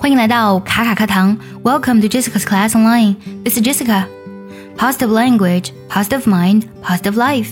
[0.00, 3.16] 欢迎来到卡卡课堂，Welcome to Jessica's Class Online.
[3.44, 4.04] This is Jessica.
[4.76, 7.48] Positive language, positive mind, positive life.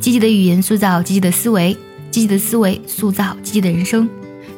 [0.00, 1.76] 积极的语言塑造积极的思维，
[2.10, 4.08] 积极的思维塑造积极的人生。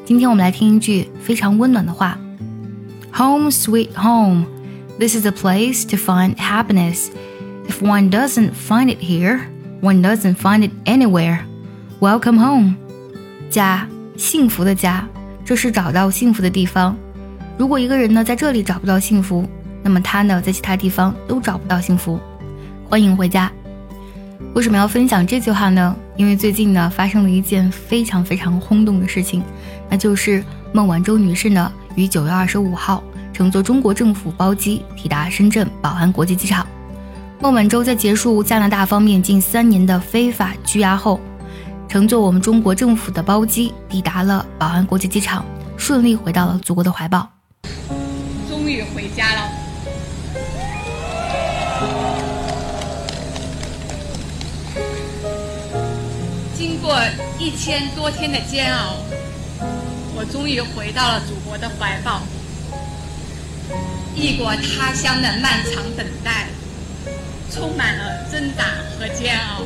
[0.05, 2.19] 今天我们来听一句非常温暖的话：
[3.15, 4.47] Home sweet home.
[4.99, 7.09] This is a place to find happiness.
[7.69, 9.41] If one doesn't find it here,
[9.81, 11.41] one doesn't find it anywhere.
[12.01, 12.75] Welcome home.
[13.51, 13.87] 家，
[14.17, 15.09] 幸福的家，
[15.45, 16.97] 这是找到幸福的地方。
[17.58, 19.48] 如果一个人呢在这里找不到幸福，
[19.82, 22.20] 那么他呢在其他地方都找不到幸福。
[22.90, 23.52] 欢迎回家。
[24.54, 25.96] 为什么要分享这句话呢？
[26.18, 29.42] 因为最近呢发生了一件非常非常轰动的事情，
[29.90, 33.02] 那就是孟晚舟女士呢于九月二十五号
[33.34, 36.68] 乘坐中国政府包机抵达深圳宝安国际机场。
[37.40, 41.20] 孟晚舟在结束加拿大方面近三年的非法拘押后，
[41.88, 45.46] 乘坐我们中国政府的包机抵达了宝安国际机场，
[45.78, 47.35] 顺利回到了祖国的怀抱。
[48.66, 49.52] 终于回家了。
[56.58, 57.00] 经过
[57.38, 58.96] 一千多天的煎熬，
[60.16, 62.24] 我终于回到了祖国的怀抱。
[64.16, 66.48] 异国他乡的漫长等待，
[67.52, 68.64] 充满了挣扎
[68.98, 69.62] 和煎熬。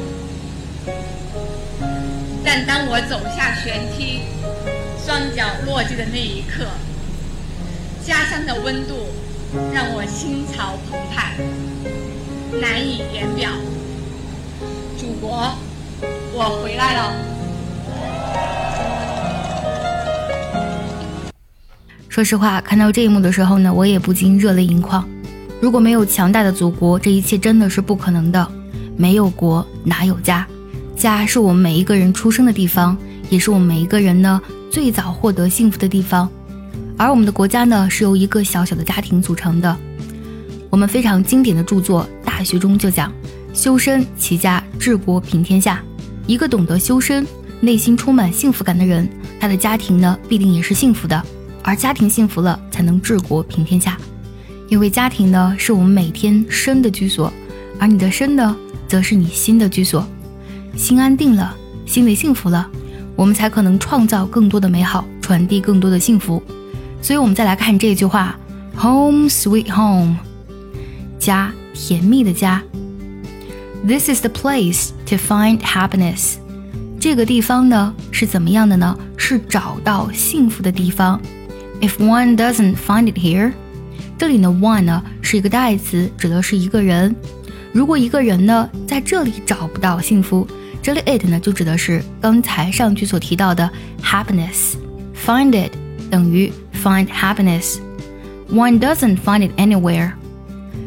[2.43, 4.23] 但当我走下舷梯，
[5.05, 6.65] 双脚落地的那一刻，
[8.09, 8.95] 家乡的温度
[9.71, 11.37] 让我心潮澎湃，
[12.59, 13.51] 难以言表。
[14.97, 15.53] 祖国，
[16.33, 17.13] 我回来了。
[22.07, 25.07] 说实话，看到这一幕的时候呢，我也不禁热泪盈眶。
[25.61, 28.51] 如果没有强大的祖国，这一切真的是不可能的。
[28.97, 30.47] 没有国，哪有家？
[30.95, 32.97] 家是我们每一个人出生的地方，
[33.29, 36.27] 也是我们每一个人呢最早获得幸福的地方。
[36.99, 39.73] 而我们的国家呢，是由一个小小的家庭组成的。
[40.69, 43.09] 我们非常经典的著作《大学》中就讲
[43.55, 45.81] ：“修身齐家治国平天下。”
[46.27, 47.25] 一个懂得修身、
[47.61, 49.09] 内心充满幸福感的人，
[49.39, 51.23] 他的家庭呢必定也是幸福的。
[51.63, 53.97] 而家庭幸福了，才能治国平天下。
[54.67, 57.31] 因为家庭呢，是我们每天身的居所，
[57.79, 58.53] 而你的身呢，
[58.89, 60.05] 则是你心的居所。
[60.75, 61.55] 心安定了，
[61.85, 62.69] 心里幸福了，
[63.15, 66.43] 我们才可能创造更多的美好，传递更多的幸福。
[67.01, 68.37] 所以，我们再来看这句话
[68.77, 70.17] ：“Home sweet home，
[71.17, 72.61] 家，甜蜜的家。
[73.87, 76.35] This is the place to find happiness。
[76.99, 78.97] 这个地方呢是怎么样的呢？
[79.15, 81.19] 是找到幸福的地方。
[81.79, 83.53] If one doesn't find it here，
[84.17, 87.15] 这里呢 one 呢是一个代词，指的是一个人。
[87.71, 90.45] 如果一个人呢在这里找不到幸福，
[90.81, 93.69] 这里 it 呢就指的是刚才上句所提到的
[94.03, 94.73] happiness。
[95.25, 95.71] Find it
[96.11, 97.77] 等于 find happiness。
[98.49, 100.11] One doesn't find it anywhere。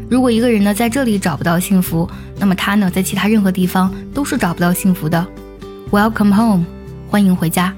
[0.08, 2.08] 如果一个人呢在这里找不到幸福，
[2.38, 5.26] 那么他呢在其他任何地方都是找不到幸福的。
[5.90, 6.64] Welcome home，
[7.08, 7.74] 欢迎回家。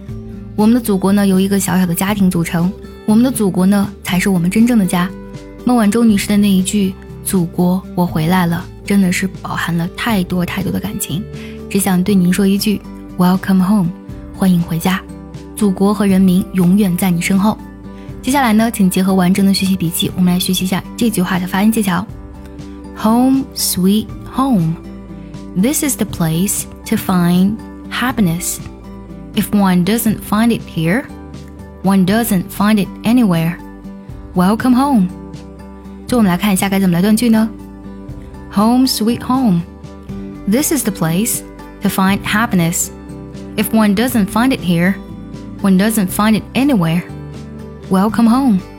[0.57, 2.73] 我们的祖国呢由一个小小的家庭组成，
[3.07, 5.11] 我们的祖国呢才是我们真正的家。
[5.65, 6.95] 孟晚舟女士的那一句
[7.25, 11.23] “祖国，我回来了”，真的是饱含了太多太多的感情。
[11.69, 12.81] 只想对您说一句
[13.19, 13.91] ：Welcome home，
[14.37, 15.01] 欢迎回家。
[15.57, 17.59] 祖国和人民永远在你身后。
[18.24, 22.06] 接下来呢，请结合完整的学习笔记，我们来学习一下这句话的发音技巧。
[22.98, 24.76] Home sweet home.
[25.56, 27.58] This is the place to find
[27.90, 28.58] happiness.
[29.36, 31.06] If one doesn't find it here,
[31.84, 33.58] one doesn't find it anywhere.
[34.36, 35.08] Welcome home.
[36.08, 37.50] 最后我们来看一下该怎么来断句呢？
[38.52, 39.62] Home sweet home.
[40.50, 41.42] This is the place
[41.82, 42.90] to find happiness.
[43.56, 44.96] If one doesn't find it here,
[45.62, 47.04] one doesn't find it anywhere.
[47.91, 48.74] Welcome home.